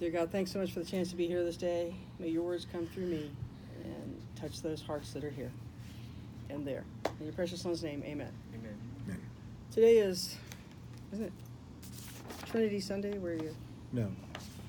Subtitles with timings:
[0.00, 1.94] Dear God, thanks so much for the chance to be here this day.
[2.18, 3.30] May your words come through me
[3.84, 5.52] and touch those hearts that are here
[6.48, 6.84] and there.
[7.18, 8.32] In your precious son's name, amen.
[8.54, 8.78] Amen.
[9.04, 9.20] Amen.
[9.70, 10.36] Today is,
[11.12, 11.32] isn't it
[12.46, 13.54] Trinity Sunday where are you,
[13.92, 14.10] No,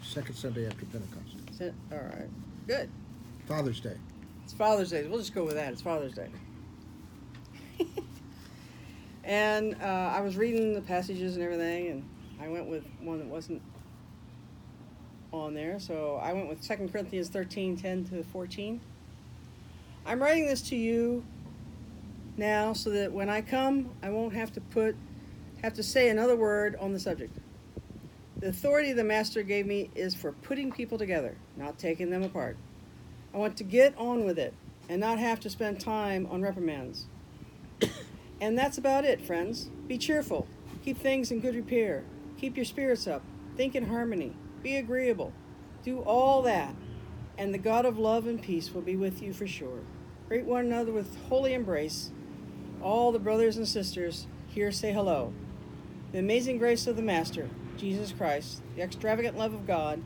[0.03, 1.37] second Sunday after Pentecost.
[1.57, 2.29] sent- all right,
[2.67, 2.89] good.
[3.47, 3.95] Father's Day.
[4.43, 5.07] It's Father's Day.
[5.07, 5.71] We'll just go with that.
[5.71, 6.27] It's Father's Day.
[9.23, 12.09] and uh, I was reading the passages and everything, and
[12.41, 13.61] I went with one that wasn't
[15.33, 15.79] on there.
[15.79, 18.81] So I went with 2 Corinthians 13 10 to 14.
[20.05, 21.23] I'm writing this to you
[22.37, 24.95] now so that when I come, I won't have to put,
[25.61, 27.37] have to say another word on the subject.
[28.37, 32.57] The authority the Master gave me is for putting people together, not taking them apart.
[33.33, 34.53] I want to get on with it
[34.89, 37.05] and not have to spend time on reprimands.
[38.41, 39.69] and that's about it, friends.
[39.87, 40.47] Be cheerful.
[40.83, 42.03] Keep things in good repair.
[42.39, 43.21] Keep your spirits up.
[43.55, 44.33] Think in harmony.
[44.61, 45.33] Be agreeable.
[45.83, 46.75] Do all that.
[47.37, 49.79] And the God of love and peace will be with you for sure.
[50.27, 52.11] Greet one another with holy embrace.
[52.81, 55.33] All the brothers and sisters here say hello.
[56.11, 60.01] The amazing grace of the Master, Jesus Christ, the extravagant love of God,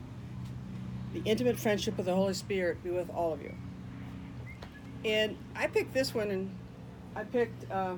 [1.12, 3.54] the intimate friendship of the Holy Spirit be with all of you.
[5.04, 6.54] And I picked this one, and
[7.14, 7.96] I picked uh,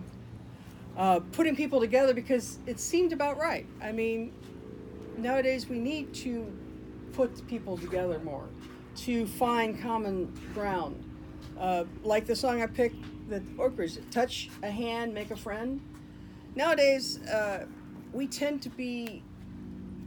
[0.96, 3.66] uh, putting people together because it seemed about right.
[3.80, 4.32] I mean,
[5.18, 6.50] nowadays we need to
[7.12, 8.48] put people together more,
[8.96, 11.04] to find common ground.
[11.58, 12.96] Uh, like the song I picked,
[13.28, 15.80] the Ridge, touch a hand, make a friend.
[16.54, 17.66] Nowadays, uh,
[18.12, 19.22] we tend to be,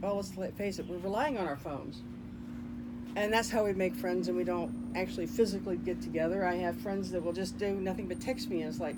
[0.00, 2.02] well, let's face it, we're relying on our phones
[3.16, 6.76] and that's how we make friends and we don't actually physically get together i have
[6.76, 8.96] friends that will just do nothing but text me and it's like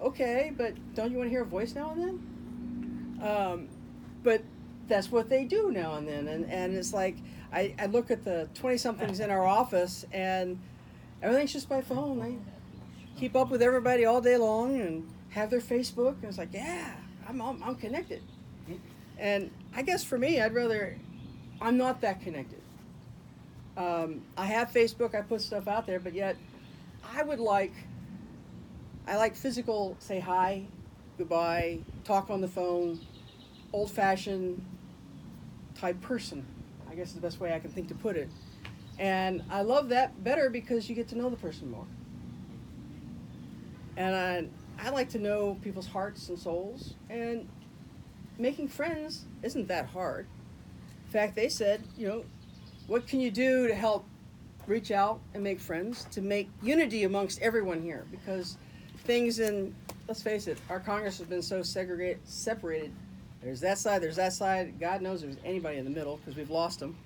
[0.00, 3.68] okay but don't you want to hear a voice now and then um,
[4.22, 4.42] but
[4.88, 7.16] that's what they do now and then and, and it's like
[7.52, 10.58] I, I look at the 20 somethings in our office and
[11.22, 12.36] everything's just by phone they
[13.18, 16.94] keep up with everybody all day long and have their facebook and it's like yeah
[17.28, 18.22] i'm, I'm, I'm connected
[19.18, 20.98] and i guess for me i'd rather
[21.60, 22.60] i'm not that connected
[23.76, 25.14] um, I have Facebook.
[25.14, 26.36] I put stuff out there, but yet
[27.16, 27.72] I would like.
[29.06, 29.96] I like physical.
[29.98, 30.64] Say hi,
[31.18, 33.00] goodbye, talk on the phone,
[33.72, 34.64] old-fashioned
[35.84, 36.46] type person.
[36.90, 38.30] I guess is the best way I can think to put it.
[38.98, 41.86] And I love that better because you get to know the person more.
[43.98, 46.94] And I, I like to know people's hearts and souls.
[47.10, 47.46] And
[48.38, 50.26] making friends isn't that hard.
[51.06, 52.24] In fact, they said, you know,
[52.86, 54.06] what can you do to help
[54.66, 58.56] reach out and make friends to make unity amongst everyone here because
[59.04, 59.74] things in
[60.08, 62.90] let's face it our congress has been so segregated separated
[63.44, 64.80] there's that side there's that side.
[64.80, 66.96] God knows there's anybody in the middle because we've lost them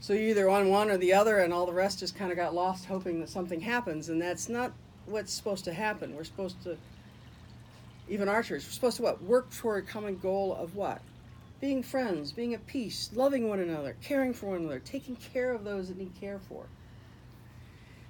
[0.00, 2.36] so you're either on one or the other and all the rest just kind of
[2.36, 4.72] got lost hoping that something happens and that's not
[5.06, 6.14] what's supposed to happen.
[6.14, 6.76] We're supposed to
[8.08, 9.22] even our church we're supposed to what?
[9.22, 11.02] Work toward a common goal of what?
[11.60, 15.64] Being friends, being at peace, loving one another, caring for one another, taking care of
[15.64, 16.66] those that need care for.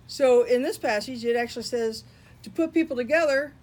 [0.07, 2.05] So in this passage, it actually says
[2.43, 3.55] to put people together,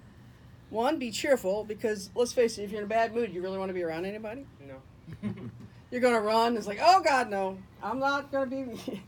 [0.75, 3.57] one, be cheerful, because let's face it, if you're in a bad mood, you really
[3.57, 4.45] want to be around anybody?
[4.67, 4.75] No.
[5.91, 6.57] You're going to run.
[6.57, 8.91] It's like, oh, God, no, I'm not going to be.
[8.91, 8.99] you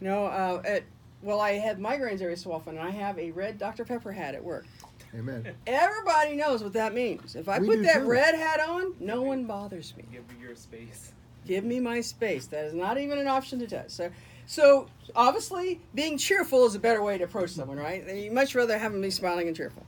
[0.00, 0.84] know, uh, at,
[1.22, 3.84] well, I have migraines every so often, and I have a red Dr.
[3.84, 4.66] Pepper hat at work.
[5.14, 5.54] Amen.
[5.66, 7.34] Everybody knows what that means.
[7.34, 8.06] If I We put that too.
[8.06, 10.04] red hat on, no one bothers me.
[10.12, 11.12] Give me your space.
[11.46, 12.46] Give me my space.
[12.46, 13.96] That is not even an option to test.
[13.96, 14.10] So,
[14.46, 18.06] so obviously, being cheerful is a better way to approach someone, right?
[18.16, 19.84] You much rather have them be smiling and cheerful.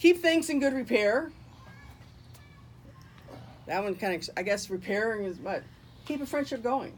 [0.00, 1.30] Keep things in good repair.
[3.66, 5.62] That one kind of, I guess, repairing is what
[6.06, 6.96] keep a friendship going.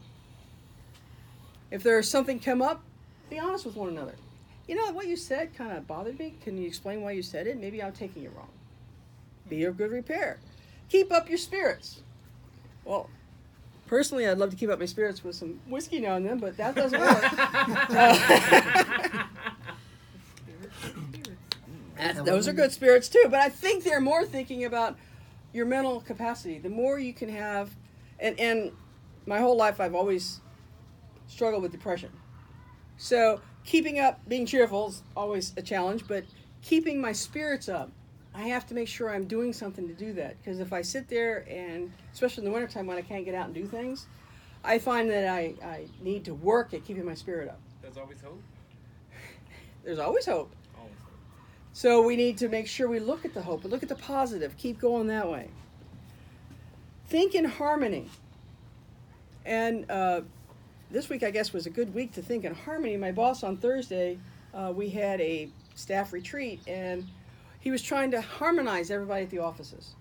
[1.71, 2.83] If there's something come up,
[3.29, 4.15] be honest with one another.
[4.69, 6.37] You know what you said kind of bothered me.
[6.43, 7.61] Can you explain why you said it?
[7.61, 8.49] Maybe I'm taking it wrong.
[9.49, 10.39] Be of good repair.
[10.89, 12.03] Keep up your spirits.
[12.85, 13.11] Well,
[13.87, 16.56] personally, I'd love to keep up my spirits with some whiskey now and then, but
[16.56, 17.25] that doesn't work.
[17.91, 19.09] Uh,
[22.08, 24.96] that's- those are good spirits too, but I think they're more thinking about
[25.52, 26.58] your mental capacity.
[26.58, 27.70] The more you can have,
[28.19, 28.72] and and
[29.26, 30.40] my whole life I've always
[31.26, 32.10] struggled with depression.
[32.96, 36.25] So keeping up, being cheerful is always a challenge, but
[36.62, 37.90] keeping my spirits up,
[38.34, 40.37] I have to make sure I'm doing something to do that.
[40.38, 43.46] Because if I sit there and, especially in the wintertime when I can't get out
[43.46, 44.06] and do things,
[44.64, 47.60] I find that I, I need to work at keeping my spirit up.
[47.82, 48.43] There's always hope.
[49.84, 50.37] There's always hope.
[50.37, 50.52] Always hope.
[51.73, 53.95] So we need to make sure we look at the hope, but look at the
[53.95, 55.49] positive, keep going that way.
[57.09, 58.09] Think in harmony.
[59.45, 60.21] And uh,
[60.91, 62.97] this week, I guess, was a good week to think in harmony.
[62.97, 64.19] My boss on Thursday,
[64.55, 67.07] uh, we had a staff retreat, and
[67.61, 69.95] he was trying to harmonize everybody at the offices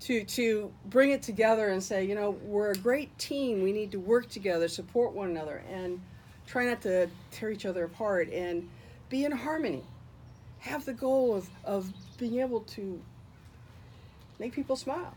[0.00, 3.62] to to bring it together and say, you know, we're a great team.
[3.62, 6.00] We need to work together, support one another, and
[6.46, 8.68] try not to tear each other apart and
[9.08, 9.84] be in harmony.
[10.62, 13.00] Have the goal of, of being able to
[14.38, 15.14] make people smile.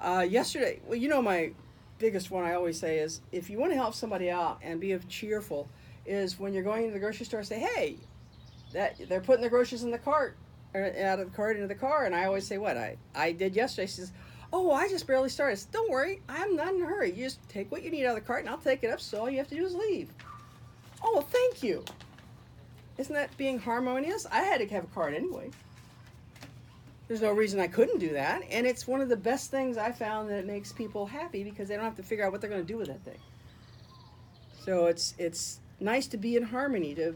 [0.00, 1.52] Uh, yesterday, well, you know, my
[1.98, 4.96] biggest one I always say is if you want to help somebody out and be
[5.08, 5.68] cheerful,
[6.04, 7.96] is when you're going into the grocery store, say, hey,
[8.72, 10.36] that they're putting their groceries in the cart
[10.74, 13.32] or out of the cart into the car, and I always say, what I I
[13.32, 13.86] did yesterday.
[13.86, 14.12] She says,
[14.52, 15.58] oh, I just barely started.
[15.72, 17.10] Don't worry, I'm not in a hurry.
[17.10, 19.00] You just take what you need out of the cart, and I'll take it up.
[19.00, 20.10] So all you have to do is leave.
[21.02, 21.84] Oh, well, thank you.
[22.98, 24.26] Isn't that being harmonious?
[24.30, 25.50] I had to have a card anyway.
[27.08, 28.42] There's no reason I couldn't do that.
[28.50, 31.76] And it's one of the best things I found that makes people happy because they
[31.76, 33.18] don't have to figure out what they're going to do with that thing.
[34.64, 37.14] So it's it's nice to be in harmony, to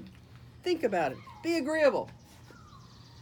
[0.63, 2.09] think about it, be agreeable.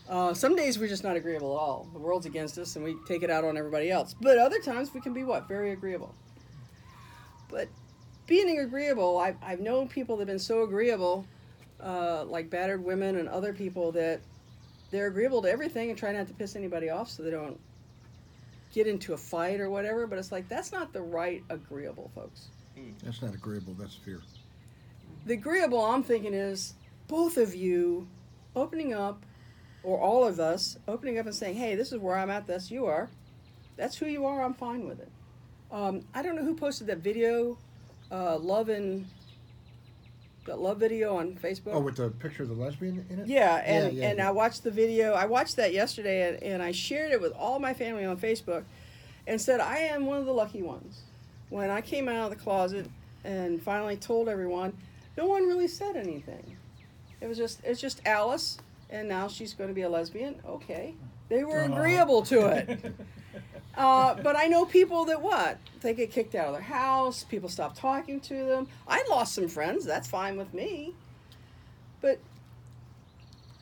[0.08, 1.88] Uh, some days we're just not agreeable at all.
[1.92, 4.14] The world's against us and we take it out on everybody else.
[4.20, 5.46] But other times we can be what?
[5.48, 6.14] Very agreeable.
[7.48, 7.68] But
[8.26, 11.26] being agreeable, I've, I've known people that have been so agreeable,
[11.82, 14.20] uh, like battered women and other people, that
[14.90, 17.58] they're agreeable to everything and try not to piss anybody off so they don't
[18.72, 20.06] get into a fight or whatever.
[20.06, 22.48] But it's like, that's not the right agreeable, folks.
[23.02, 24.20] That's not agreeable, that's fear.
[25.26, 26.74] The agreeable I'm thinking is
[27.08, 28.06] both of you
[28.54, 29.24] opening up,
[29.82, 32.70] or all of us opening up and saying, hey, this is where I'm at, that's
[32.70, 33.08] you are.
[33.76, 35.10] That's who you are, I'm fine with it.
[35.70, 37.58] Um, I don't know who posted that video,
[38.10, 39.06] uh, love and
[40.48, 41.72] that love video on Facebook.
[41.72, 43.26] Oh, with the picture of the lesbian in it?
[43.26, 44.28] Yeah, and Yeah, yeah, and yeah.
[44.28, 45.12] I watched the video.
[45.12, 48.64] I watched that yesterday, and, and I shared it with all my family on Facebook,
[49.26, 51.02] and said I am one of the lucky ones.
[51.50, 52.88] When I came out of the closet
[53.24, 54.76] and finally told everyone,
[55.16, 56.56] no one really said anything.
[57.20, 58.58] It was just it's just Alyce,
[58.90, 60.40] and now she's going to be a lesbian.
[60.46, 60.94] Okay,
[61.28, 61.72] they were Aw.
[61.72, 62.94] agreeable to it.
[63.78, 65.56] Uh, but I know people that what?
[65.82, 68.66] They get kicked out of their house, people stop talking to them.
[68.88, 70.94] I lost some friends, that's fine with me.
[72.00, 72.18] But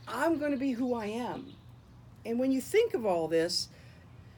[0.08, 1.52] I'm going to be who I am.
[2.24, 3.68] And when you think of all this,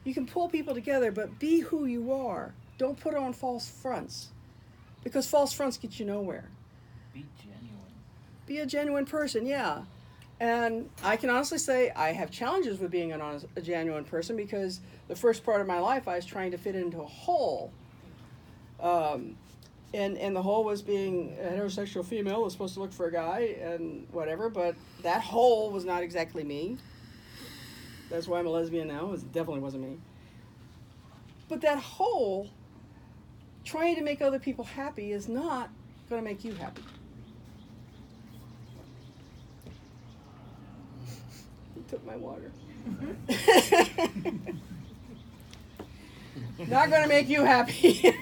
[0.02, 2.54] you can pull people together, but be who you are.
[2.76, 4.30] Don't put on false fronts.
[5.04, 6.48] Because false fronts get you nowhere.
[7.14, 7.94] Be genuine.
[8.46, 9.82] Be a genuine person, yeah.
[10.40, 14.37] And I can honestly say I have challenges with being an honest, a genuine person
[14.37, 17.73] because the first part of my life I was trying to fit into a hole.
[18.81, 19.37] Um,
[19.93, 23.12] and, and the hole was being a heterosexual female was supposed to look for a
[23.12, 26.76] guy and whatever, but that hole was not exactly me.
[28.11, 29.12] That's why I'm a lesbian now.
[29.12, 29.96] It definitely wasn't me.
[31.49, 32.49] But that hole,
[33.64, 35.70] trying to make other people happy, is not
[36.08, 36.82] going to make you happy.
[41.88, 42.52] Took my water.
[42.88, 44.56] Mm-hmm.
[46.69, 48.11] Not going to make you happy.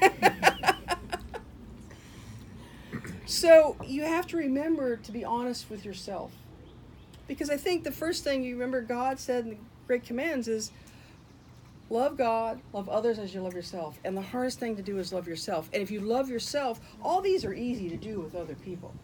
[3.27, 6.33] so you have to remember to be honest with yourself.
[7.27, 10.71] Because I think the first thing you remember God said in the Great Commands is
[11.91, 13.99] love God, love others as you love yourself.
[14.05, 15.69] And the hardest thing to do is love yourself.
[15.73, 18.94] And if you love yourself, all these are easy to do with other people.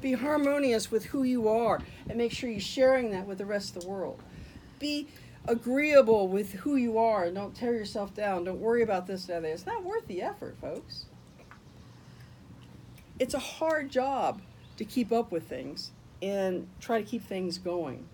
[0.00, 3.76] Be harmonious with who you are and make sure you're sharing that with the rest
[3.76, 4.20] of the world.
[4.78, 5.08] Be
[5.46, 8.44] agreeable with who you are and don't tear yourself down.
[8.44, 9.50] Don't worry about this and that.
[9.50, 11.06] It's not worth the effort, folks.
[13.18, 14.42] It's a hard job
[14.76, 18.06] to keep up with things and try to keep things going.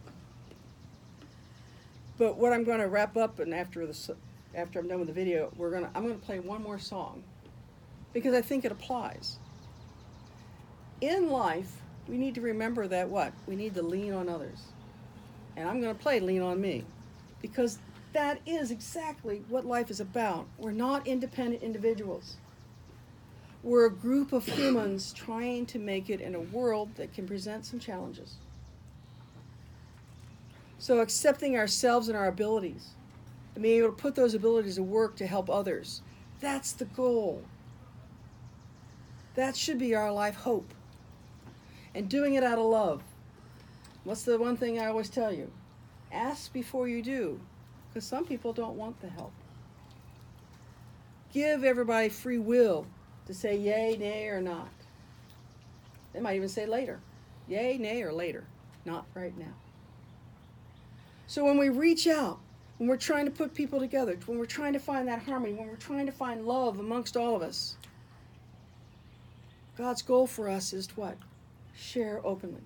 [2.19, 4.11] But what I'm going to wrap up and after this
[4.55, 7.25] after I'm done with the video, we're to I'm going to play one more song
[8.13, 9.39] because I think it applies
[11.03, 13.33] in life, we need to remember that what?
[13.47, 14.61] We need to lean on others.
[15.57, 16.85] And I'm going to play Lean on Me
[17.43, 17.79] because
[18.13, 20.47] that is exactly what life is about.
[20.57, 22.37] We're not independent individuals.
[23.63, 27.67] We're a group of humans trying to make it in a world that can present
[27.67, 28.37] some challenges.
[30.79, 32.89] So, accepting ourselves and our abilities
[33.55, 36.03] and being able to put those abilities to work to help others
[36.43, 37.45] that's the goal.
[39.37, 40.75] That should be our life hope
[41.95, 43.03] and doing it out of love.
[44.05, 45.51] What's the one thing I always tell you?
[46.11, 47.41] Ask before you do,
[47.89, 49.33] because some people don't want the help.
[51.33, 52.87] Give everybody free will
[53.27, 54.69] to say yay, nay, or not.
[56.13, 57.01] They might even say later.
[57.49, 58.45] Yay, nay, or later.
[58.85, 59.55] Not right now.
[61.27, 62.41] So when we reach out,
[62.77, 65.69] when we're trying to put people together, when we're trying to find that harmony, when
[65.69, 67.77] we're trying to find love amongst all of us,
[69.79, 71.17] God's goal for us is what?
[71.75, 72.63] Share openly.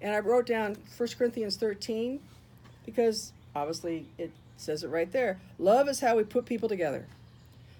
[0.00, 2.20] And I wrote down 1 Corinthians 13
[2.84, 5.38] because obviously it says it right there.
[5.58, 7.06] Love is how we put people together.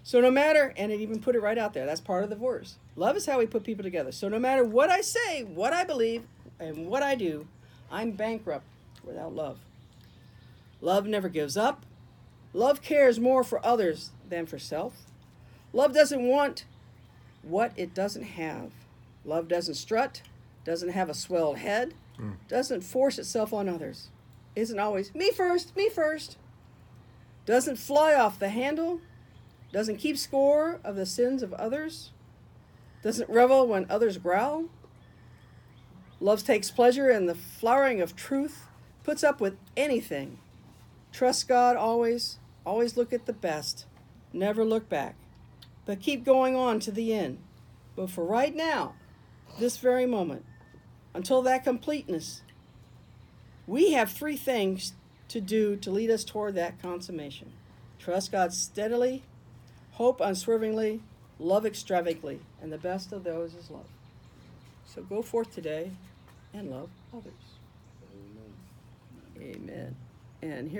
[0.03, 2.37] So no matter, and it even put it right out there, that's part of the
[2.37, 2.77] verse.
[2.95, 4.13] Love is how we put people together.
[4.13, 6.23] So no matter what I say, what I believe,
[6.59, 7.47] and what I do,
[7.91, 8.65] I'm bankrupt
[9.05, 9.59] without love.
[10.81, 11.85] Love never gives up.
[12.53, 14.95] Love cares more for others than for self.
[15.73, 16.65] Love doesn't want
[17.43, 18.71] what it doesn't have.
[19.27, 20.23] Love doesn't strut,
[20.65, 22.33] doesn't have a swelled head, hmm.
[22.49, 24.09] doesn't force itself on others.
[24.55, 26.39] Isn't always me first, me first.
[27.45, 29.01] Doesn't fly off the handle,
[29.73, 32.13] doesn't keep score of the sins of others,
[33.03, 34.67] doesn't revel when others growl.
[36.21, 38.67] Love takes pleasure in the flowering of truth,
[39.05, 40.39] puts up with anything.
[41.13, 43.87] Trust God always, always look at the best,
[44.33, 45.17] never look back,
[45.85, 47.39] but keep going on to the end.
[47.95, 48.95] But for right now,
[49.59, 50.45] this very moment,
[51.15, 52.43] until that completeness,
[53.67, 54.93] we have three things
[55.29, 57.53] to do to lead us toward that consummation
[57.99, 59.25] trust God steadily,
[59.93, 61.01] hope unswervingly,
[61.41, 63.89] love extravagantly, and the best of those is love.
[64.85, 65.91] So go forth today
[66.55, 67.33] and love others.
[69.41, 69.97] Amen.
[70.41, 70.75] And here